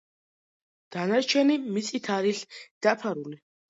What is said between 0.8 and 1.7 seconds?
დანარჩენი